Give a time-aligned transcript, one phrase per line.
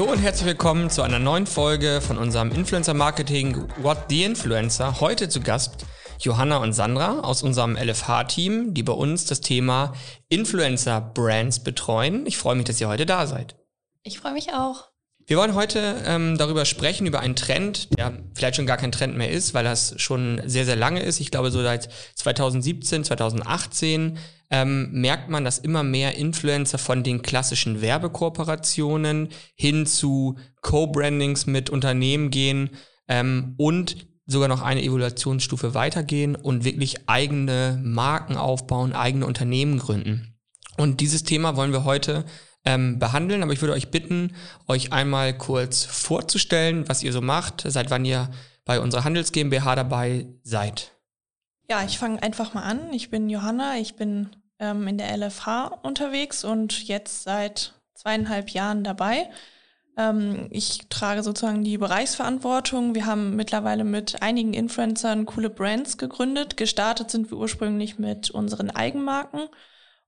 [0.00, 4.98] Hallo und herzlich willkommen zu einer neuen Folge von unserem Influencer Marketing What the Influencer.
[4.98, 5.84] Heute zu Gast
[6.18, 9.92] Johanna und Sandra aus unserem LFH-Team, die bei uns das Thema
[10.30, 12.24] Influencer Brands betreuen.
[12.24, 13.56] Ich freue mich, dass ihr heute da seid.
[14.02, 14.89] Ich freue mich auch.
[15.30, 19.16] Wir wollen heute ähm, darüber sprechen, über einen Trend, der vielleicht schon gar kein Trend
[19.16, 21.20] mehr ist, weil das schon sehr, sehr lange ist.
[21.20, 24.18] Ich glaube, so seit 2017, 2018
[24.50, 31.70] ähm, merkt man, dass immer mehr Influencer von den klassischen Werbekooperationen hin zu Co-Brandings mit
[31.70, 32.70] Unternehmen gehen
[33.06, 40.34] ähm, und sogar noch eine Evaluationsstufe weitergehen und wirklich eigene Marken aufbauen, eigene Unternehmen gründen.
[40.76, 42.24] Und dieses Thema wollen wir heute
[42.64, 43.42] ähm, behandeln.
[43.42, 44.34] Aber ich würde euch bitten,
[44.68, 48.30] euch einmal kurz vorzustellen, was ihr so macht, seit wann ihr
[48.64, 50.92] bei unserer Handels GmbH dabei seid.
[51.68, 52.92] Ja, ich fange einfach mal an.
[52.92, 58.84] Ich bin Johanna, ich bin ähm, in der LFH unterwegs und jetzt seit zweieinhalb Jahren
[58.84, 59.28] dabei.
[59.96, 62.94] Ähm, ich trage sozusagen die Bereichsverantwortung.
[62.94, 66.56] Wir haben mittlerweile mit einigen Influencern coole Brands gegründet.
[66.56, 69.48] Gestartet sind wir ursprünglich mit unseren Eigenmarken.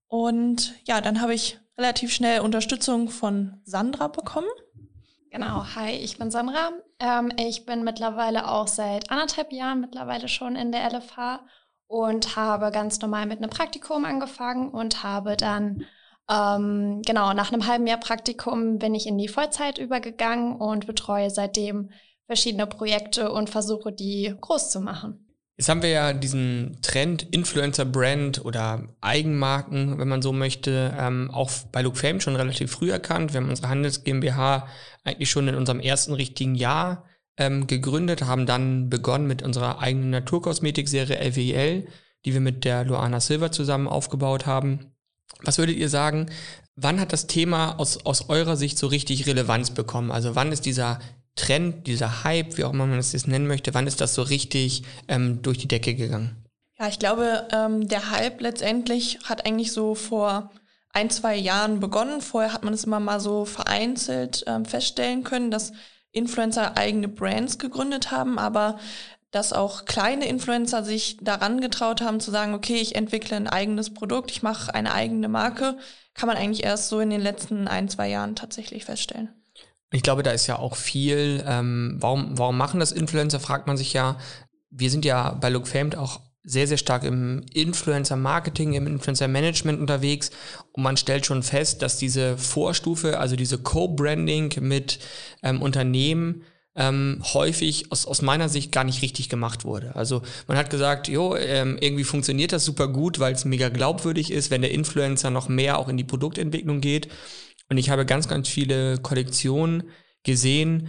[0.09, 4.49] Und ja, dann habe ich relativ schnell Unterstützung von Sandra bekommen.
[5.31, 6.73] Genau, hi, ich bin Sandra.
[6.99, 11.41] Ähm, ich bin mittlerweile auch seit anderthalb Jahren mittlerweile schon in der LFH
[11.87, 15.87] und habe ganz normal mit einem Praktikum angefangen und habe dann,
[16.31, 21.31] ähm, genau, nach einem halben Jahr Praktikum bin ich in die Vollzeit übergegangen und betreue
[21.31, 21.91] seitdem
[22.27, 25.32] verschiedene Projekte und versuche die groß zu machen.
[25.57, 31.51] Jetzt haben wir ja diesen Trend Influencer-Brand oder Eigenmarken, wenn man so möchte, ähm, auch
[31.71, 33.33] bei Look Fame schon relativ früh erkannt.
[33.33, 34.67] Wir haben unsere Handels GmbH
[35.05, 37.05] eigentlich schon in unserem ersten richtigen Jahr
[37.37, 41.87] ähm, gegründet, haben dann begonnen mit unserer eigenen Naturkosmetik-Serie LWL,
[42.25, 44.93] die wir mit der Luana Silver zusammen aufgebaut haben.
[45.43, 46.31] Was würdet ihr sagen,
[46.77, 50.11] wann hat das Thema aus, aus eurer Sicht so richtig Relevanz bekommen?
[50.11, 50.99] Also wann ist dieser
[51.35, 54.23] Trend, dieser Hype, wie auch immer man es jetzt nennen möchte, wann ist das so
[54.23, 56.37] richtig ähm, durch die Decke gegangen?
[56.79, 60.51] Ja, ich glaube, ähm, der Hype letztendlich hat eigentlich so vor
[60.93, 62.21] ein, zwei Jahren begonnen.
[62.21, 65.73] Vorher hat man es immer mal so vereinzelt ähm, feststellen können, dass
[66.13, 68.79] Influencer eigene Brands gegründet haben, aber
[69.31, 73.95] dass auch kleine Influencer sich daran getraut haben zu sagen, okay, ich entwickle ein eigenes
[73.95, 75.79] Produkt, ich mache eine eigene Marke,
[76.13, 79.31] kann man eigentlich erst so in den letzten ein, zwei Jahren tatsächlich feststellen.
[79.93, 83.77] Ich glaube, da ist ja auch viel, ähm, warum, warum machen das Influencer, fragt man
[83.77, 84.19] sich ja.
[84.71, 90.31] Wir sind ja bei Look Famed auch sehr, sehr stark im Influencer-Marketing, im Influencer-Management unterwegs
[90.73, 94.99] und man stellt schon fest, dass diese Vorstufe, also diese Co-Branding mit
[95.43, 96.43] ähm, Unternehmen,
[96.75, 99.95] ähm, häufig aus, aus meiner Sicht gar nicht richtig gemacht wurde.
[99.95, 104.31] Also man hat gesagt, jo, ähm, irgendwie funktioniert das super gut, weil es mega glaubwürdig
[104.33, 107.09] ist, wenn der Influencer noch mehr auch in die Produktentwicklung geht.
[107.73, 109.85] Und ich habe ganz, ganz viele Kollektionen
[110.25, 110.89] gesehen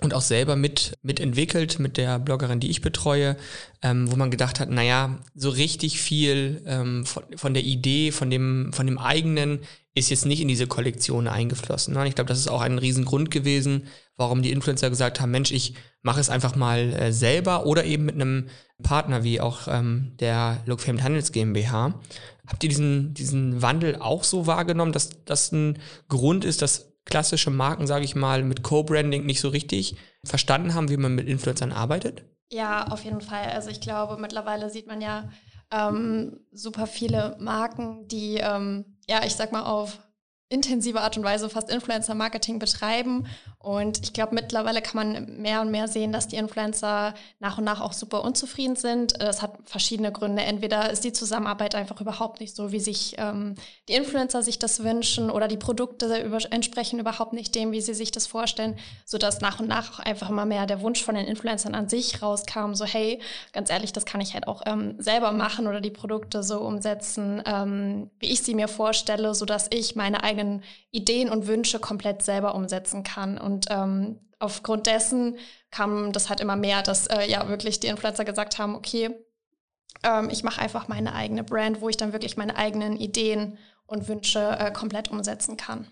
[0.00, 3.36] und auch selber mit mitentwickelt mit der Bloggerin, die ich betreue,
[3.80, 8.28] ähm, wo man gedacht hat, naja, so richtig viel ähm, von, von der Idee, von
[8.28, 9.60] dem, von dem eigenen
[9.94, 11.94] ist jetzt nicht in diese Kollektion eingeflossen.
[11.94, 12.08] Ne?
[12.08, 13.84] Ich glaube, das ist auch ein Riesengrund gewesen,
[14.16, 18.04] warum die Influencer gesagt haben, Mensch, ich mache es einfach mal äh, selber oder eben
[18.04, 18.48] mit einem
[18.82, 22.00] Partner wie auch ähm, der Look Famed Handels GmbH.
[22.46, 27.50] Habt ihr diesen, diesen Wandel auch so wahrgenommen, dass das ein Grund ist, dass klassische
[27.50, 31.72] Marken, sage ich mal, mit Co-Branding nicht so richtig verstanden haben, wie man mit Influencern
[31.72, 32.24] arbeitet?
[32.50, 33.50] Ja, auf jeden Fall.
[33.50, 35.28] Also ich glaube, mittlerweile sieht man ja
[35.70, 39.98] ähm, super viele Marken, die, ähm, ja, ich sag mal, auf
[40.48, 43.26] intensive Art und Weise fast Influencer-Marketing betreiben.
[43.58, 47.64] Und ich glaube, mittlerweile kann man mehr und mehr sehen, dass die Influencer nach und
[47.64, 49.20] nach auch super unzufrieden sind.
[49.20, 50.42] Das hat verschiedene Gründe.
[50.42, 53.56] Entweder ist die Zusammenarbeit einfach überhaupt nicht so, wie sich ähm,
[53.88, 57.94] die Influencer sich das wünschen oder die Produkte über entsprechen überhaupt nicht dem, wie sie
[57.94, 61.26] sich das vorstellen, sodass nach und nach auch einfach immer mehr der Wunsch von den
[61.26, 63.20] Influencern an sich rauskam, so hey,
[63.52, 67.42] ganz ehrlich, das kann ich halt auch ähm, selber machen oder die Produkte so umsetzen,
[67.46, 72.22] ähm, wie ich sie mir vorstelle, sodass ich meine eigene eigenen Ideen und Wünsche komplett
[72.22, 73.38] selber umsetzen kann.
[73.38, 75.38] Und ähm, aufgrund dessen
[75.70, 79.10] kam das halt immer mehr, dass äh, ja wirklich die Influencer gesagt haben, okay,
[80.02, 84.08] ähm, ich mache einfach meine eigene Brand, wo ich dann wirklich meine eigenen Ideen und
[84.08, 85.86] Wünsche äh, komplett umsetzen kann.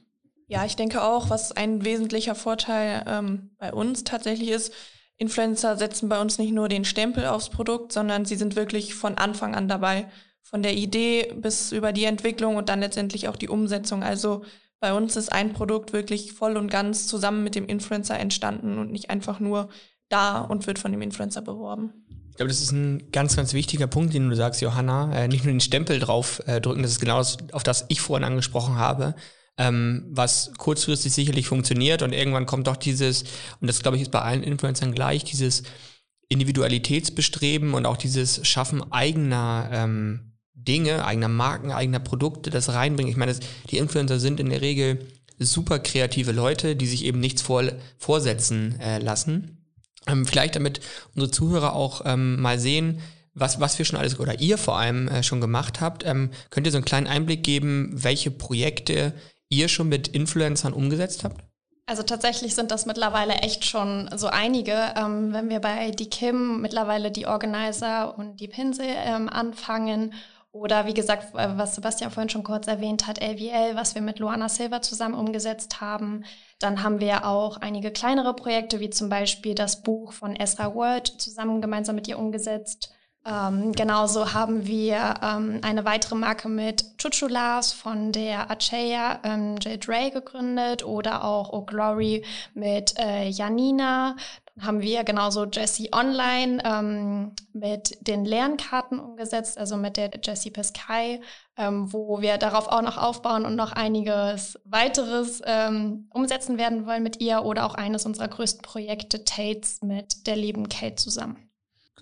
[0.46, 4.74] Ja, ich denke auch, was ein wesentlicher Vorteil ähm, bei uns tatsächlich ist,
[5.16, 9.16] Influencer setzen bei uns nicht nur den Stempel aufs Produkt, sondern sie sind wirklich von
[9.16, 10.06] Anfang an dabei
[10.54, 14.04] von der Idee bis über die Entwicklung und dann letztendlich auch die Umsetzung.
[14.04, 14.44] Also
[14.78, 18.92] bei uns ist ein Produkt wirklich voll und ganz zusammen mit dem Influencer entstanden und
[18.92, 19.68] nicht einfach nur
[20.08, 21.92] da und wird von dem Influencer beworben.
[22.30, 25.12] Ich glaube, das ist ein ganz, ganz wichtiger Punkt, den du sagst, Johanna.
[25.12, 28.00] Äh, nicht nur den Stempel drauf äh, drücken, das ist genau das, auf das ich
[28.00, 29.16] vorhin angesprochen habe.
[29.58, 33.24] ähm, was kurzfristig sicherlich funktioniert und irgendwann kommt doch dieses,
[33.60, 35.64] und das glaube ich ist bei allen Influencern gleich, dieses
[36.28, 43.10] Individualitätsbestreben und auch dieses Schaffen eigener ähm, Dinge, eigener Marken, eigener Produkte, das reinbringen.
[43.10, 43.40] Ich meine, das,
[43.70, 45.06] die Influencer sind in der Regel
[45.38, 47.64] super kreative Leute, die sich eben nichts vor,
[47.98, 49.58] vorsetzen äh, lassen.
[50.06, 50.80] Ähm, vielleicht damit
[51.14, 53.00] unsere Zuhörer auch ähm, mal sehen,
[53.34, 56.06] was, was wir schon alles oder ihr vor allem äh, schon gemacht habt.
[56.06, 59.12] Ähm, könnt ihr so einen kleinen Einblick geben, welche Projekte
[59.48, 61.42] ihr schon mit Influencern umgesetzt habt?
[61.86, 64.94] Also tatsächlich sind das mittlerweile echt schon so einige.
[64.96, 70.14] Ähm, wenn wir bei die Kim mittlerweile die Organizer und die Pinsel ähm, anfangen
[70.54, 74.20] oder wie gesagt, äh, was Sebastian vorhin schon kurz erwähnt hat, LVL, was wir mit
[74.20, 76.24] Luana Silva zusammen umgesetzt haben.
[76.60, 81.08] Dann haben wir auch einige kleinere Projekte, wie zum Beispiel das Buch von Ezra World
[81.08, 82.94] zusammen gemeinsam mit ihr umgesetzt.
[83.26, 89.84] Ähm, genauso haben wir ähm, eine weitere Marke mit Chuchulas von der Achea ähm, J.
[89.84, 94.14] Dre gegründet oder auch Oh Glory mit äh, Janina
[94.60, 101.20] haben wir genauso Jessie Online ähm, mit den Lernkarten umgesetzt, also mit der Jessie Peskai,
[101.56, 107.02] ähm, wo wir darauf auch noch aufbauen und noch einiges weiteres ähm, umsetzen werden wollen
[107.02, 111.43] mit ihr oder auch eines unserer größten Projekte, Tates, mit der lieben Kate zusammen.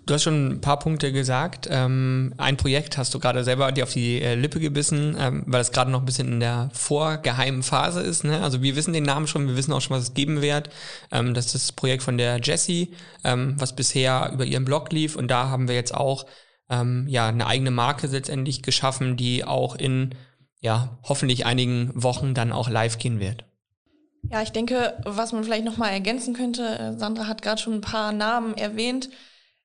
[0.04, 1.68] Du hast schon ein paar Punkte gesagt.
[1.70, 5.60] Ähm, ein Projekt hast du gerade selber dir auf die äh, Lippe gebissen, ähm, weil
[5.60, 8.24] es gerade noch ein bisschen in der vorgeheimen Phase ist.
[8.24, 8.42] Ne?
[8.42, 10.70] Also wir wissen den Namen schon, wir wissen auch schon, was es geben wird.
[11.12, 15.14] Ähm, das ist das Projekt von der Jessie, was bisher über ihren Blog lief.
[15.14, 16.26] Und da haben wir jetzt auch
[16.68, 20.14] ja eine eigene Marke letztendlich geschaffen, die auch in
[20.60, 23.44] ja hoffentlich einigen Wochen dann auch live gehen wird.
[24.30, 27.74] Ja, ich denke, was man vielleicht noch mal ergänzen könnte, äh, Sandra hat gerade schon
[27.74, 29.10] ein paar Namen erwähnt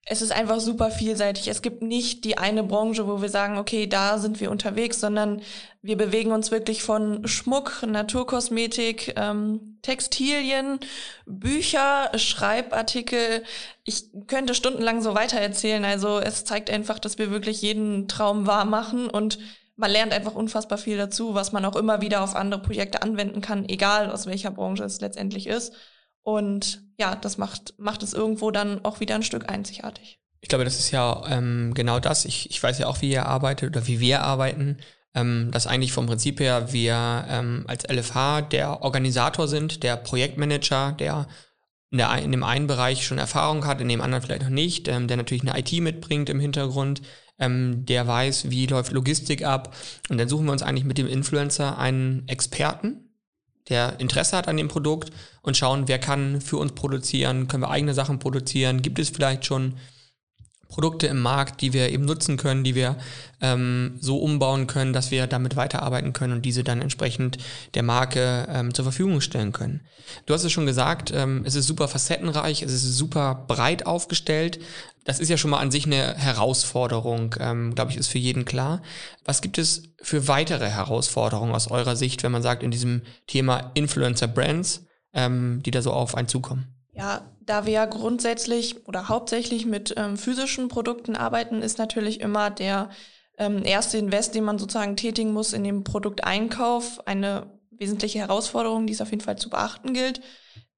[0.09, 1.49] es ist einfach super vielseitig.
[1.49, 5.41] Es gibt nicht die eine Branche, wo wir sagen, okay, da sind wir unterwegs, sondern
[5.81, 10.79] wir bewegen uns wirklich von Schmuck, Naturkosmetik, ähm, Textilien,
[11.25, 13.43] Bücher, Schreibartikel.
[13.83, 15.83] Ich könnte stundenlang so weitererzählen.
[15.83, 19.39] Also es zeigt einfach, dass wir wirklich jeden Traum wahr machen und
[19.75, 23.41] man lernt einfach unfassbar viel dazu, was man auch immer wieder auf andere Projekte anwenden
[23.41, 25.73] kann, egal aus welcher Branche es letztendlich ist.
[26.27, 30.19] Und ja, das macht, macht es irgendwo dann auch wieder ein Stück einzigartig.
[30.41, 32.25] Ich glaube, das ist ja ähm, genau das.
[32.25, 34.79] Ich, ich weiß ja auch, wie ihr arbeitet oder wie wir arbeiten.
[35.15, 40.91] Ähm, dass eigentlich vom Prinzip her wir ähm, als LFH der Organisator sind, der Projektmanager,
[40.99, 41.29] der
[41.91, 44.89] in, der, in dem einen Bereich schon Erfahrung hat, in dem anderen vielleicht noch nicht,
[44.89, 47.03] ähm, der natürlich eine IT mitbringt im Hintergrund,
[47.39, 49.73] ähm, der weiß, wie läuft Logistik ab.
[50.09, 53.06] Und dann suchen wir uns eigentlich mit dem Influencer einen Experten,
[53.69, 55.11] der Interesse hat an dem Produkt
[55.41, 59.45] und schauen, wer kann für uns produzieren, können wir eigene Sachen produzieren, gibt es vielleicht
[59.45, 59.73] schon
[60.67, 62.97] Produkte im Markt, die wir eben nutzen können, die wir
[63.41, 67.37] ähm, so umbauen können, dass wir damit weiterarbeiten können und diese dann entsprechend
[67.73, 69.81] der Marke ähm, zur Verfügung stellen können.
[70.25, 74.59] Du hast es schon gesagt, ähm, es ist super facettenreich, es ist super breit aufgestellt.
[75.03, 78.43] Das ist ja schon mal an sich eine Herausforderung, ähm, glaube ich, ist für jeden
[78.43, 78.81] klar.
[79.23, 83.71] Was gibt es für weitere Herausforderungen aus eurer Sicht, wenn man sagt, in diesem Thema
[83.73, 86.76] Influencer Brands, ähm, die da so auf einen zukommen?
[86.97, 92.49] Ja, da wir ja grundsätzlich oder hauptsächlich mit ähm, physischen Produkten arbeiten, ist natürlich immer
[92.49, 92.89] der
[93.37, 98.93] ähm, erste Invest, den man sozusagen tätigen muss in dem Produkteinkauf, eine wesentliche Herausforderung, die
[98.93, 100.21] es auf jeden Fall zu beachten gilt.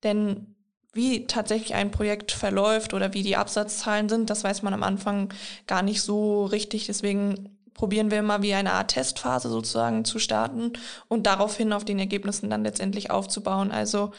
[0.04, 0.58] Denn
[0.92, 5.34] wie tatsächlich ein Projekt verläuft oder wie die Absatzzahlen sind, das weiß man am Anfang
[5.68, 6.86] gar nicht so richtig.
[6.88, 10.74] Deswegen probieren wir immer wie eine Art Testphase sozusagen zu starten
[11.08, 13.72] und daraufhin auf den Ergebnissen dann letztendlich aufzubauen.
[13.72, 14.12] Also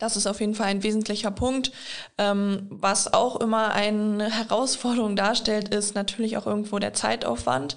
[0.00, 1.70] das ist auf jeden Fall ein wesentlicher Punkt.
[2.18, 7.76] Ähm, was auch immer eine Herausforderung darstellt, ist natürlich auch irgendwo der Zeitaufwand.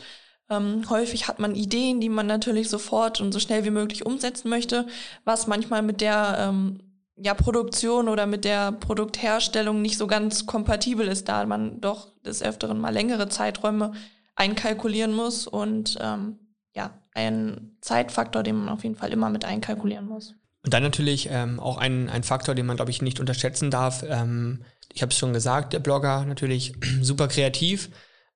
[0.50, 4.50] Ähm, häufig hat man Ideen, die man natürlich sofort und so schnell wie möglich umsetzen
[4.50, 4.88] möchte,
[5.26, 6.80] was manchmal mit der ähm,
[7.16, 12.42] ja, Produktion oder mit der Produktherstellung nicht so ganz kompatibel ist, da man doch des
[12.42, 13.92] Öfteren mal längere Zeiträume
[14.36, 16.40] einkalkulieren muss und ähm,
[16.76, 20.36] ja, ein Zeitfaktor, den man auf jeden Fall immer mit einkalkulieren muss.
[20.64, 24.04] Und dann natürlich ähm, auch ein, ein Faktor, den man, glaube ich, nicht unterschätzen darf.
[24.08, 27.90] Ähm, ich habe es schon gesagt, der Blogger natürlich super kreativ,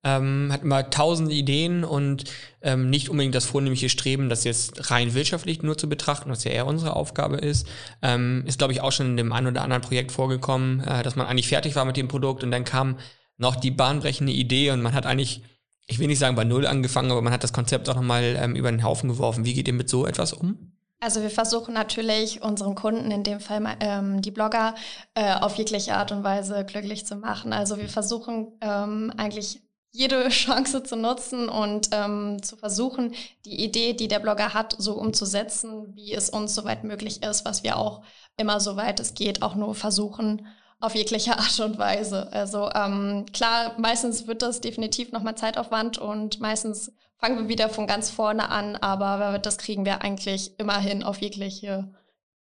[0.04, 2.26] ähm, hat immer tausend Ideen und
[2.62, 6.52] ähm, nicht unbedingt das vornehmliche Streben, das jetzt rein wirtschaftlich nur zu betrachten, was ja
[6.52, 7.68] eher unsere Aufgabe ist.
[8.02, 11.16] Ähm, ist, glaube ich, auch schon in dem einen oder anderen Projekt vorgekommen, äh, dass
[11.16, 12.98] man eigentlich fertig war mit dem Produkt und dann kam
[13.38, 15.44] noch die bahnbrechende Idee und man hat eigentlich,
[15.88, 18.56] ich will nicht sagen bei Null angefangen, aber man hat das Konzept auch nochmal ähm,
[18.56, 19.46] über den Haufen geworfen.
[19.46, 20.77] Wie geht ihr mit so etwas um?
[21.00, 24.74] Also wir versuchen natürlich unseren Kunden, in dem Fall ähm, die Blogger,
[25.14, 27.54] äh, auf jegliche Art und Weise glücklich zu machen.
[27.54, 29.62] Also wir versuchen ähm, eigentlich
[29.92, 33.14] jede Chance zu nutzen und ähm, zu versuchen,
[33.46, 37.64] die Idee, die der Blogger hat, so umzusetzen, wie es uns soweit möglich ist, was
[37.64, 38.02] wir auch
[38.36, 40.48] immer soweit es geht, auch nur versuchen
[40.80, 42.32] auf jegliche Art und Weise.
[42.32, 47.88] Also ähm, klar, meistens wird das definitiv nochmal Zeitaufwand und meistens fangen wir wieder von
[47.88, 51.92] ganz vorne an, aber das kriegen wir eigentlich immerhin auf jegliche,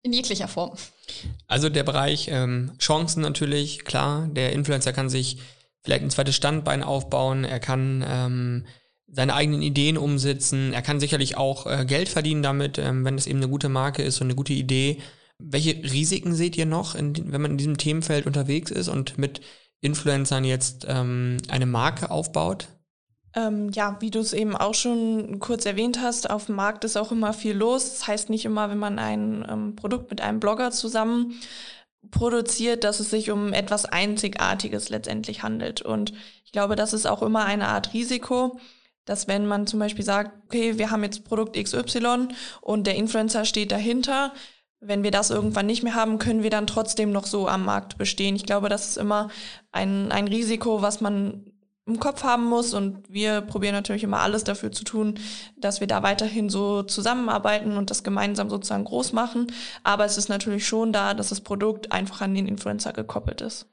[0.01, 0.73] in jeglicher Form.
[1.47, 5.37] Also der Bereich ähm, Chancen natürlich, klar, der Influencer kann sich
[5.81, 8.65] vielleicht ein zweites Standbein aufbauen, er kann ähm,
[9.07, 13.27] seine eigenen Ideen umsetzen, er kann sicherlich auch äh, Geld verdienen damit, ähm, wenn es
[13.27, 14.97] eben eine gute Marke ist und eine gute Idee.
[15.37, 19.41] Welche Risiken seht ihr noch, in, wenn man in diesem Themenfeld unterwegs ist und mit
[19.81, 22.67] Influencern jetzt ähm, eine Marke aufbaut?
[23.35, 26.95] Ähm, ja, wie du es eben auch schon kurz erwähnt hast, auf dem Markt ist
[26.95, 27.91] auch immer viel los.
[27.91, 31.33] Das heißt nicht immer, wenn man ein ähm, Produkt mit einem Blogger zusammen
[32.11, 35.81] produziert, dass es sich um etwas Einzigartiges letztendlich handelt.
[35.81, 36.13] Und
[36.45, 38.57] ich glaube, das ist auch immer eine Art Risiko,
[39.03, 42.29] dass wenn man zum Beispiel sagt, okay, wir haben jetzt Produkt XY
[42.61, 44.33] und der Influencer steht dahinter,
[44.87, 47.97] wenn wir das irgendwann nicht mehr haben, können wir dann trotzdem noch so am Markt
[47.97, 48.35] bestehen.
[48.35, 49.29] Ich glaube, das ist immer
[49.71, 51.51] ein, ein Risiko, was man
[51.85, 52.73] im Kopf haben muss.
[52.73, 55.15] Und wir probieren natürlich immer alles dafür zu tun,
[55.57, 59.47] dass wir da weiterhin so zusammenarbeiten und das gemeinsam sozusagen groß machen.
[59.83, 63.67] Aber es ist natürlich schon da, dass das Produkt einfach an den Influencer gekoppelt ist.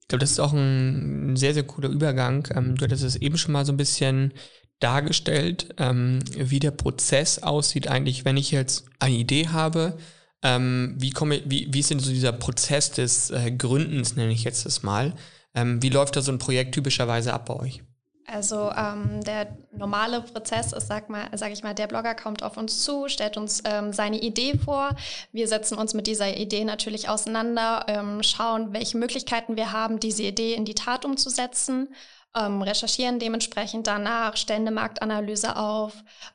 [0.00, 2.46] Ich glaube, das ist auch ein sehr, sehr cooler Übergang.
[2.54, 4.34] Ähm, du hattest es eben schon mal so ein bisschen
[4.78, 9.96] dargestellt, ähm, wie der Prozess aussieht eigentlich, wenn ich jetzt eine Idee habe.
[10.44, 14.44] Ähm, wie, komme, wie, wie ist denn so dieser Prozess des äh, Gründens, nenne ich
[14.44, 15.14] jetzt das mal?
[15.54, 17.82] Ähm, wie läuft da so ein Projekt typischerweise ab bei euch?
[18.26, 22.56] Also ähm, der normale Prozess ist, sag mal, sag ich mal, der Blogger kommt auf
[22.56, 24.96] uns zu, stellt uns ähm, seine Idee vor.
[25.32, 30.22] Wir setzen uns mit dieser Idee natürlich auseinander, ähm, schauen, welche Möglichkeiten wir haben, diese
[30.22, 31.88] Idee in die Tat umzusetzen
[32.36, 35.92] ähm, recherchieren dementsprechend danach, stellen eine Marktanalyse auf,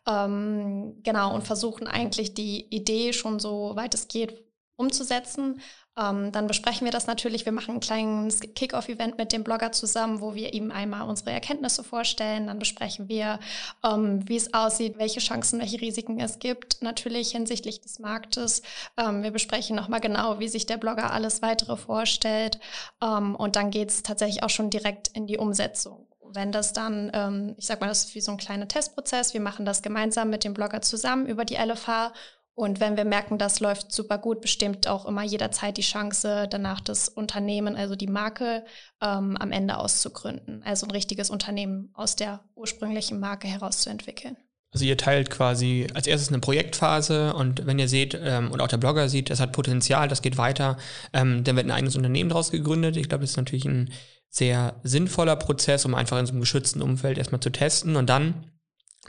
[0.07, 4.43] ähm, genau, und versuchen eigentlich die Idee schon so weit es geht
[4.77, 5.61] umzusetzen.
[5.97, 7.45] Ähm, dann besprechen wir das natürlich.
[7.45, 11.83] Wir machen ein kleines Kick-Off-Event mit dem Blogger zusammen, wo wir ihm einmal unsere Erkenntnisse
[11.83, 12.47] vorstellen.
[12.47, 13.39] Dann besprechen wir,
[13.83, 18.61] ähm, wie es aussieht, welche Chancen, welche Risiken es gibt, natürlich hinsichtlich des Marktes.
[18.97, 22.59] Ähm, wir besprechen nochmal genau, wie sich der Blogger alles weitere vorstellt.
[23.01, 27.11] Ähm, und dann geht es tatsächlich auch schon direkt in die Umsetzung wenn das dann,
[27.13, 29.33] ähm, ich sag mal, das ist wie so ein kleiner Testprozess.
[29.33, 32.13] Wir machen das gemeinsam mit dem Blogger zusammen über die LFH
[32.59, 36.81] und wenn wir merken, das läuft super gut, bestimmt auch immer jederzeit die Chance, danach
[36.81, 38.65] das Unternehmen, also die Marke,
[39.01, 40.61] ähm, am Ende auszugründen.
[40.65, 44.35] Also ein richtiges Unternehmen aus der ursprünglichen Marke herauszuentwickeln.
[44.73, 48.67] Also ihr teilt quasi als erstes eine Projektphase und wenn ihr seht ähm, und auch
[48.67, 50.75] der Blogger sieht, das hat Potenzial, das geht weiter,
[51.13, 52.97] ähm, dann wird ein eigenes Unternehmen daraus gegründet.
[52.97, 53.93] Ich glaube, das ist natürlich ein
[54.27, 58.51] sehr sinnvoller Prozess, um einfach in so einem geschützten Umfeld erstmal zu testen und dann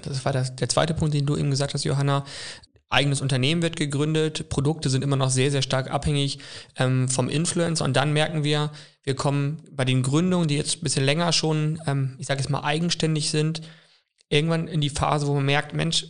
[0.03, 2.25] das war das, der zweite Punkt, den du eben gesagt hast, Johanna
[2.91, 6.41] eigenes Unternehmen wird gegründet, Produkte sind immer noch sehr, sehr stark abhängig
[6.77, 8.73] ähm, vom Influencer und dann merken wir,
[9.05, 12.51] wir kommen bei den Gründungen, die jetzt ein bisschen länger schon, ähm, ich sage jetzt
[12.51, 13.63] mal, eigenständig sind,
[14.29, 16.07] irgendwann in die Phase, wo man merkt, Mensch,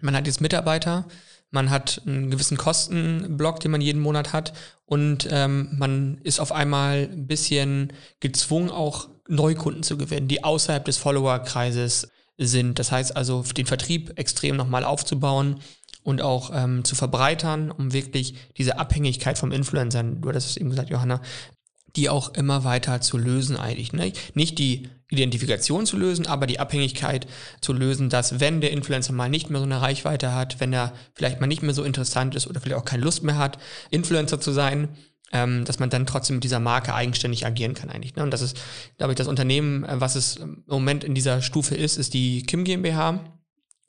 [0.00, 1.06] man hat jetzt Mitarbeiter,
[1.50, 4.52] man hat einen gewissen Kostenblock, den man jeden Monat hat
[4.86, 10.84] und ähm, man ist auf einmal ein bisschen gezwungen, auch Neukunden zu gewinnen, die außerhalb
[10.84, 12.08] des Followerkreises
[12.38, 12.78] sind.
[12.78, 15.60] Das heißt also, den Vertrieb extrem nochmal aufzubauen
[16.02, 20.70] und auch ähm, zu verbreitern, um wirklich diese Abhängigkeit vom Influencer, du hattest es eben
[20.70, 21.20] gesagt, Johanna,
[21.96, 23.92] die auch immer weiter zu lösen eigentlich.
[23.92, 24.12] Ne?
[24.34, 27.26] Nicht die Identifikation zu lösen, aber die Abhängigkeit
[27.60, 30.94] zu lösen, dass wenn der Influencer mal nicht mehr so eine Reichweite hat, wenn er
[31.14, 33.58] vielleicht mal nicht mehr so interessant ist oder vielleicht auch keine Lust mehr hat,
[33.90, 34.88] Influencer zu sein,
[35.32, 38.14] ähm, dass man dann trotzdem mit dieser Marke eigenständig agieren kann eigentlich.
[38.16, 38.22] Ne?
[38.22, 38.60] Und das ist,
[38.98, 42.42] glaube ich, das Unternehmen, äh, was es im Moment in dieser Stufe ist, ist die
[42.42, 43.20] Kim GmbH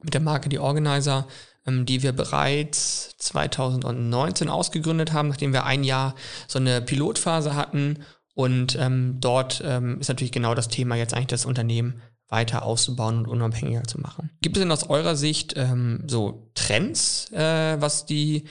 [0.02, 1.28] mit der Marke Die Organizer,
[1.68, 6.16] ähm, die wir bereits 2019 ausgegründet haben, nachdem wir ein Jahr
[6.48, 8.00] so eine Pilotphase hatten.
[8.36, 13.20] Und ähm, dort ähm, ist natürlich genau das Thema jetzt eigentlich das Unternehmen weiter auszubauen
[13.20, 14.32] und unabhängiger zu machen.
[14.42, 18.46] Gibt es denn aus eurer Sicht ähm, so Trends, äh, was die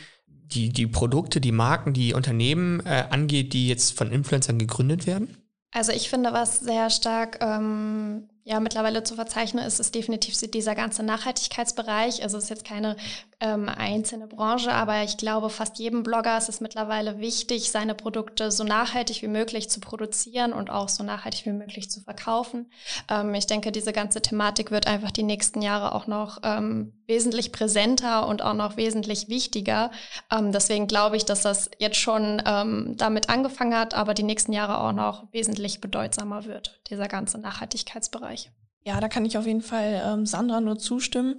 [0.55, 5.37] die, die Produkte, die Marken, die Unternehmen äh, angeht, die jetzt von Influencern gegründet werden?
[5.73, 10.75] Also ich finde, was sehr stark ähm, ja mittlerweile zu verzeichnen ist, ist definitiv dieser
[10.75, 12.23] ganze Nachhaltigkeitsbereich.
[12.23, 12.97] Also es ist jetzt keine
[13.43, 18.53] ähm, einzelne Branche, aber ich glaube, fast jedem Blogger ist es mittlerweile wichtig, seine Produkte
[18.53, 22.71] so nachhaltig wie möglich zu produzieren und auch so nachhaltig wie möglich zu verkaufen.
[23.11, 27.51] Ähm, ich denke, diese ganze Thematik wird einfach die nächsten Jahre auch noch ähm, wesentlich
[27.51, 29.91] präsenter und auch noch wesentlich wichtiger.
[30.31, 34.53] Ähm, deswegen glaube ich, dass das jetzt schon ähm, damit angefangen hat, aber die nächsten
[34.53, 38.53] Jahre auch noch wesentlich bedeutsamer wird, dieser ganze Nachhaltigkeitsbereich.
[38.85, 41.37] Ja, da kann ich auf jeden Fall ähm, Sandra nur zustimmen.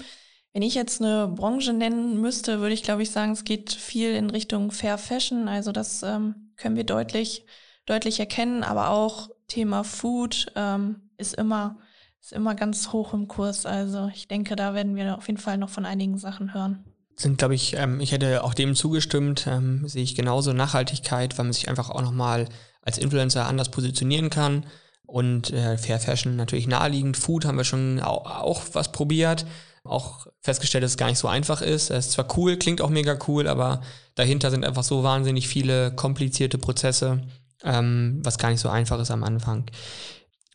[0.54, 4.14] Wenn ich jetzt eine Branche nennen müsste, würde ich glaube ich sagen, es geht viel
[4.14, 5.48] in Richtung Fair Fashion.
[5.48, 7.46] Also das ähm, können wir deutlich,
[7.88, 8.64] deutlich erkennen.
[8.64, 11.80] Aber auch Thema Food ähm, ist immer,
[12.22, 13.66] ist immer ganz hoch im Kurs.
[13.66, 16.86] Also ich denke, da werden wir auf jeden Fall noch von einigen Sachen hören.
[17.16, 21.46] Sind, glaube ich, ähm, ich hätte auch dem zugestimmt, ähm, sehe ich genauso Nachhaltigkeit, weil
[21.46, 22.48] man sich einfach auch nochmal
[22.84, 24.68] als Influencer anders positionieren kann.
[25.08, 27.18] Und äh, Fair Fashion natürlich naheliegend.
[27.18, 29.48] Food haben wir schon auch, auch was probiert
[29.84, 31.90] auch festgestellt, dass es gar nicht so einfach ist.
[31.90, 33.82] Es ist zwar cool, klingt auch mega cool, aber
[34.16, 37.22] dahinter sind einfach so wahnsinnig viele komplizierte Prozesse,
[37.64, 39.66] ähm, was gar nicht so einfach ist am Anfang.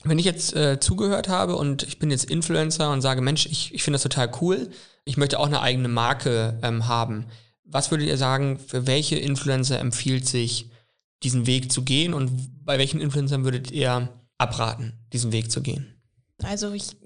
[0.05, 3.75] Wenn ich jetzt äh, zugehört habe und ich bin jetzt Influencer und sage, Mensch, ich,
[3.75, 4.71] ich finde das total cool,
[5.05, 7.27] ich möchte auch eine eigene Marke ähm, haben.
[7.65, 10.71] Was würdet ihr sagen, für welche Influencer empfiehlt sich,
[11.23, 14.09] diesen Weg zu gehen und bei welchen Influencern würdet ihr
[14.39, 16.01] abraten, diesen Weg zu gehen?
[16.45, 16.97] Also ich,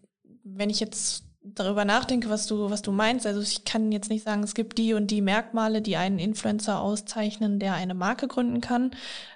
[0.44, 3.26] wenn ich jetzt darüber nachdenke, was du, was du meinst.
[3.26, 6.80] Also ich kann jetzt nicht sagen, es gibt die und die Merkmale, die einen Influencer
[6.80, 8.92] auszeichnen, der eine Marke gründen kann.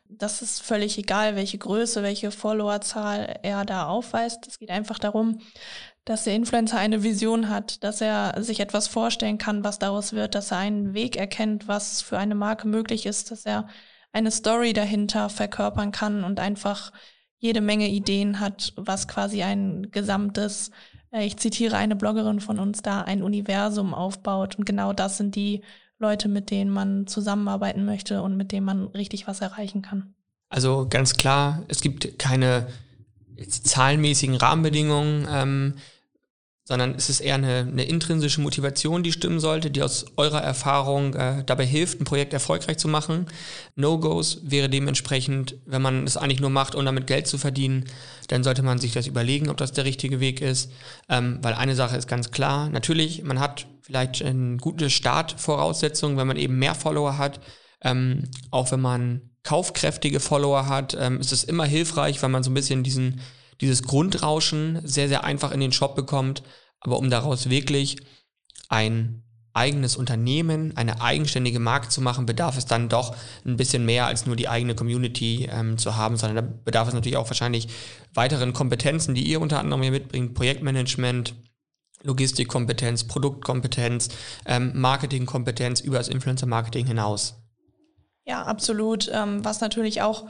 [0.09, 4.47] Das ist völlig egal, welche Größe, welche Followerzahl er da aufweist.
[4.47, 5.41] Es geht einfach darum,
[6.05, 10.37] dass der Influencer eine Vision hat, dass er sich etwas vorstellen kann, was daraus wird,
[10.37, 13.67] dass er einen Weg erkennt, was für eine Marke möglich ist, dass er
[14.13, 16.93] eine Story dahinter verkörpern kann und einfach
[17.39, 20.71] jede Menge Ideen hat, was quasi ein gesamtes
[21.23, 24.57] ich zitiere eine Bloggerin von uns da, ein Universum aufbaut.
[24.57, 25.63] Und genau das sind die
[25.99, 30.15] Leute, mit denen man zusammenarbeiten möchte und mit denen man richtig was erreichen kann.
[30.49, 32.69] Also ganz klar, es gibt keine
[33.49, 35.27] zahlenmäßigen Rahmenbedingungen.
[35.31, 35.75] Ähm,
[36.69, 41.15] sondern es ist eher eine, eine, intrinsische Motivation, die stimmen sollte, die aus eurer Erfahrung
[41.15, 43.27] äh, dabei hilft, ein Projekt erfolgreich zu machen.
[43.77, 47.85] No-Gos wäre dementsprechend, wenn man es eigentlich nur macht, um damit Geld zu verdienen,
[48.27, 50.73] dann sollte man sich das überlegen, ob das der richtige Weg ist.
[51.09, 56.27] Ähm, weil eine Sache ist ganz klar, natürlich, man hat vielleicht eine gute Startvoraussetzung, wenn
[56.27, 57.39] man eben mehr Follower hat.
[57.81, 62.51] Ähm, auch wenn man kaufkräftige Follower hat, ähm, ist es immer hilfreich, weil man so
[62.51, 63.21] ein bisschen diesen
[63.61, 66.43] dieses Grundrauschen sehr, sehr einfach in den Shop bekommt.
[66.81, 67.97] Aber um daraus wirklich
[68.69, 69.23] ein
[69.57, 74.27] eigenes Unternehmen, eine eigenständige Marke zu machen, bedarf es dann doch ein bisschen mehr als
[74.27, 77.69] nur die eigene Community ähm, zu haben, sondern da bedarf es natürlich auch wahrscheinlich
[78.13, 81.35] weiteren Kompetenzen, die ihr unter anderem hier mitbringt, Projektmanagement,
[82.03, 84.11] Logistikkompetenz, Produktkompetenz,
[84.45, 87.35] ähm, Marketingkompetenz über das Influencer-Marketing hinaus.
[88.27, 89.11] Ja, absolut.
[89.13, 90.27] Ähm, was natürlich auch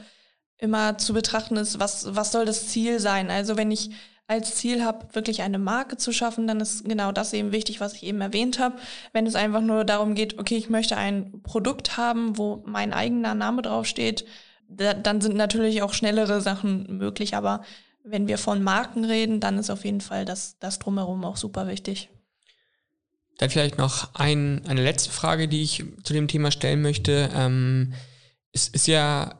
[0.57, 3.29] immer zu betrachten ist, was, was soll das Ziel sein?
[3.29, 3.91] Also wenn ich
[4.27, 7.93] als Ziel habe, wirklich eine Marke zu schaffen, dann ist genau das eben wichtig, was
[7.93, 8.77] ich eben erwähnt habe.
[9.13, 13.35] Wenn es einfach nur darum geht, okay, ich möchte ein Produkt haben, wo mein eigener
[13.35, 14.25] Name draufsteht,
[14.67, 17.35] da, dann sind natürlich auch schnellere Sachen möglich.
[17.35, 17.63] Aber
[18.03, 21.67] wenn wir von Marken reden, dann ist auf jeden Fall das, das drumherum auch super
[21.67, 22.09] wichtig.
[23.37, 27.29] Dann vielleicht noch ein, eine letzte Frage, die ich zu dem Thema stellen möchte.
[27.33, 27.93] Ähm,
[28.51, 29.35] es ist ja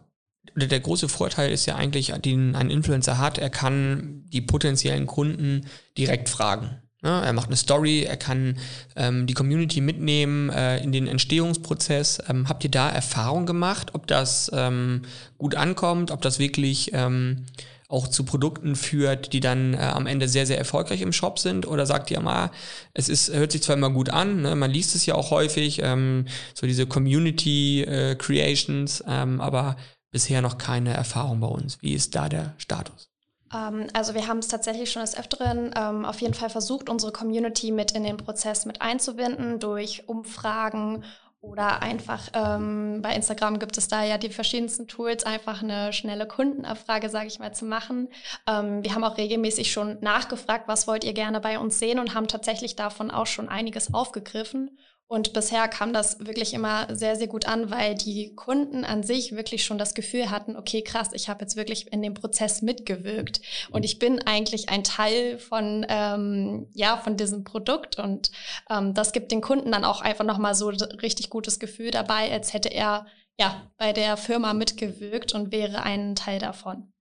[0.55, 5.67] der große Vorteil ist ja eigentlich, den ein Influencer hat, er kann die potenziellen Kunden
[5.97, 6.81] direkt fragen.
[7.03, 8.57] Ja, er macht eine Story, er kann
[8.95, 12.23] ähm, die Community mitnehmen äh, in den Entstehungsprozess.
[12.27, 15.03] Ähm, habt ihr da Erfahrung gemacht, ob das ähm,
[15.37, 17.45] gut ankommt, ob das wirklich ähm,
[17.87, 21.67] auch zu Produkten führt, die dann äh, am Ende sehr, sehr erfolgreich im Shop sind?
[21.67, 22.51] Oder sagt ihr mal,
[22.93, 24.55] es ist, hört sich zwar immer gut an, ne?
[24.55, 29.77] man liest es ja auch häufig, ähm, so diese Community äh, Creations, ähm, aber
[30.11, 31.81] bisher noch keine Erfahrung bei uns.
[31.81, 33.09] Wie ist da der Status?
[33.53, 37.11] Ähm, also wir haben es tatsächlich schon des Öfteren ähm, auf jeden Fall versucht, unsere
[37.11, 41.03] Community mit in den Prozess mit einzubinden durch Umfragen
[41.39, 46.27] oder einfach ähm, bei Instagram gibt es da ja die verschiedensten Tools, einfach eine schnelle
[46.27, 48.09] Kundenabfrage, sage ich mal, zu machen.
[48.47, 52.15] Ähm, wir haben auch regelmäßig schon nachgefragt, was wollt ihr gerne bei uns sehen und
[52.15, 54.77] haben tatsächlich davon auch schon einiges aufgegriffen
[55.09, 59.31] und bisher kam das wirklich immer sehr, sehr gut an, weil die Kunden an sich
[59.31, 63.39] wirklich schon das Gefühl hatten, okay, krass, ich habe jetzt wirklich in dem Prozess mitgewirkt.
[63.71, 67.99] Und ich bin eigentlich ein Teil von, ähm, ja, von diesem Produkt.
[67.99, 68.31] Und
[68.69, 72.51] ähm, das gibt den Kunden dann auch einfach nochmal so richtig gutes Gefühl dabei, als
[72.51, 73.05] hätte er
[73.39, 76.91] ja bei der Firma mitgewirkt und wäre ein Teil davon.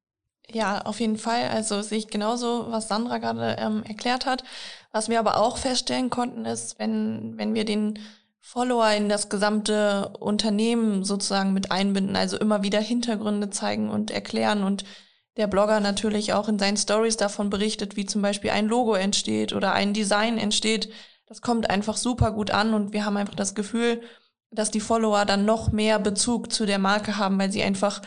[0.53, 1.49] Ja, auf jeden Fall.
[1.49, 4.45] Also sehe ich genauso, was Sandra gerade ähm, erklärt hat.
[4.93, 7.99] Was wir aber auch feststellen konnten, ist, wenn, wenn wir den
[8.41, 14.63] Follower in das gesamte Unternehmen sozusagen mit einbinden, also immer wieder Hintergründe zeigen und erklären
[14.63, 14.85] und
[15.37, 19.53] der Blogger natürlich auch in seinen Stories davon berichtet, wie zum Beispiel ein Logo entsteht
[19.53, 20.91] oder ein Design entsteht.
[21.27, 24.01] Das kommt einfach super gut an und wir haben einfach das Gefühl,
[24.53, 28.01] dass die Follower dann noch mehr Bezug zu der Marke haben, weil sie einfach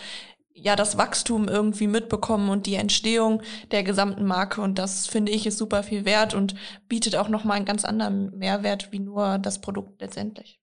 [0.61, 3.41] ja das Wachstum irgendwie mitbekommen und die Entstehung
[3.71, 6.55] der gesamten Marke und das finde ich ist super viel wert und
[6.87, 10.59] bietet auch noch mal einen ganz anderen Mehrwert wie nur das Produkt letztendlich.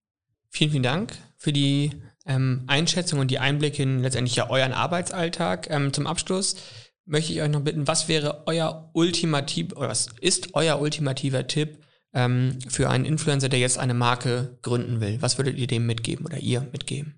[0.49, 1.91] Vielen, vielen Dank für die
[2.25, 5.69] ähm, Einschätzung und die Einblicke in letztendlich ja euren Arbeitsalltag.
[5.69, 6.55] Ähm, zum Abschluss
[7.05, 11.79] möchte ich euch noch bitten, was wäre euer ultimativ oder was ist euer ultimativer Tipp
[12.13, 15.21] ähm, für einen Influencer, der jetzt eine Marke gründen will?
[15.21, 17.16] Was würdet ihr dem mitgeben oder ihr mitgeben?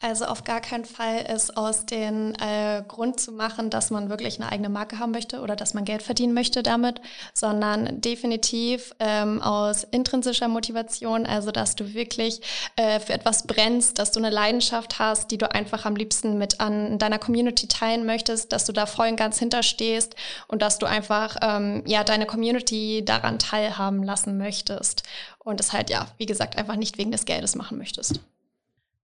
[0.00, 4.40] Also auf gar keinen Fall es aus dem äh, Grund zu machen, dass man wirklich
[4.40, 7.00] eine eigene Marke haben möchte oder dass man Geld verdienen möchte damit,
[7.34, 12.40] sondern definitiv ähm, aus intrinsischer Motivation, also dass du wirklich
[12.76, 16.60] äh, für etwas brennst, dass du eine Leidenschaft hast, die du einfach am liebsten mit
[16.60, 20.14] an deiner Community teilen möchtest, dass du da voll und ganz hinterstehst
[20.46, 25.02] und dass du einfach ähm, ja deine Community daran teilhaben lassen möchtest
[25.40, 28.20] und es halt ja, wie gesagt, einfach nicht wegen des Geldes machen möchtest.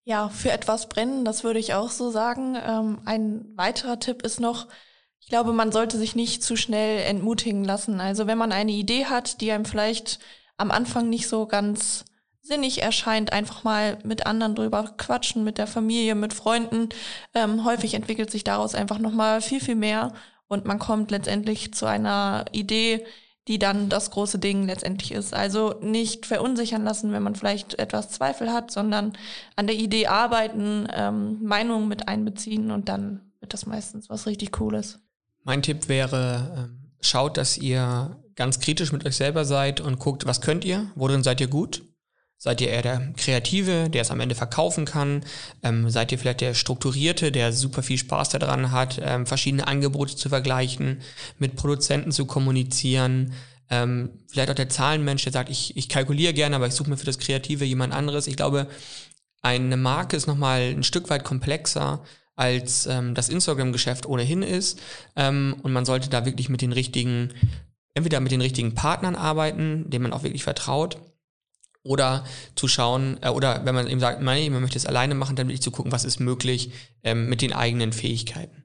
[0.03, 2.55] Ja, für etwas brennen, das würde ich auch so sagen.
[2.55, 4.67] Ähm, ein weiterer Tipp ist noch,
[5.19, 8.01] ich glaube, man sollte sich nicht zu schnell entmutigen lassen.
[8.01, 10.19] Also wenn man eine Idee hat, die einem vielleicht
[10.57, 12.05] am Anfang nicht so ganz
[12.41, 16.89] sinnig erscheint, einfach mal mit anderen drüber quatschen, mit der Familie, mit Freunden.
[17.35, 20.13] Ähm, häufig entwickelt sich daraus einfach nochmal viel, viel mehr
[20.47, 23.05] und man kommt letztendlich zu einer Idee,
[23.47, 25.33] die dann das große Ding letztendlich ist.
[25.33, 29.13] Also nicht verunsichern lassen, wenn man vielleicht etwas Zweifel hat, sondern
[29.55, 34.51] an der Idee arbeiten, ähm, Meinungen mit einbeziehen und dann wird das meistens was richtig
[34.51, 34.99] Cooles.
[35.43, 40.25] Mein Tipp wäre, ähm, schaut, dass ihr ganz kritisch mit euch selber seid und guckt,
[40.25, 41.83] was könnt ihr, worin seid ihr gut
[42.43, 45.23] Seid ihr eher der Kreative, der es am Ende verkaufen kann?
[45.61, 50.15] Ähm, seid ihr vielleicht der Strukturierte, der super viel Spaß daran hat, ähm, verschiedene Angebote
[50.15, 51.01] zu vergleichen,
[51.37, 53.33] mit Produzenten zu kommunizieren?
[53.69, 56.97] Ähm, vielleicht auch der Zahlenmensch, der sagt, ich, ich kalkuliere gerne, aber ich suche mir
[56.97, 58.25] für das Kreative jemand anderes.
[58.25, 58.65] Ich glaube,
[59.43, 62.03] eine Marke ist nochmal ein Stück weit komplexer
[62.35, 64.81] als ähm, das Instagram-Geschäft ohnehin ist.
[65.15, 67.35] Ähm, und man sollte da wirklich mit den richtigen,
[67.93, 70.97] entweder mit den richtigen Partnern arbeiten, denen man auch wirklich vertraut
[71.83, 72.23] oder
[72.55, 75.47] zu schauen, äh, oder wenn man eben sagt, nein, man möchte es alleine machen, dann
[75.47, 76.71] wirklich zu gucken, was ist möglich
[77.03, 78.63] ähm, mit den eigenen Fähigkeiten.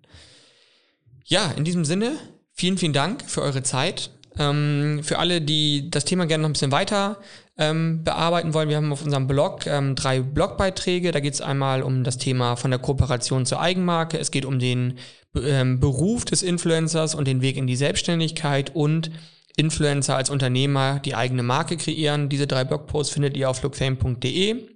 [1.25, 2.17] Ja, in diesem Sinne,
[2.53, 4.11] vielen, vielen Dank für eure Zeit.
[4.39, 7.19] Ähm, für alle, die das Thema gerne noch ein bisschen weiter
[7.57, 11.11] ähm, bearbeiten wollen, wir haben auf unserem Blog ähm, drei Blogbeiträge.
[11.11, 14.19] Da geht es einmal um das Thema von der Kooperation zur Eigenmarke.
[14.19, 14.99] Es geht um den
[15.35, 19.11] ähm, Beruf des Influencers und den Weg in die Selbstständigkeit und
[19.57, 22.29] Influencer als Unternehmer die eigene Marke kreieren.
[22.29, 24.69] Diese drei Blogposts findet ihr auf lookfame.de.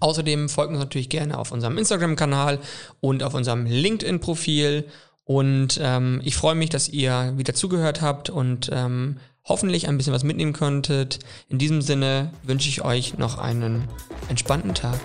[0.00, 2.58] Außerdem folgt uns natürlich gerne auf unserem Instagram-Kanal
[3.00, 4.86] und auf unserem LinkedIn-Profil.
[5.24, 10.12] Und ähm, ich freue mich, dass ihr wieder zugehört habt und ähm, hoffentlich ein bisschen
[10.12, 11.20] was mitnehmen könntet.
[11.48, 13.84] In diesem Sinne wünsche ich euch noch einen
[14.28, 14.98] entspannten Tag.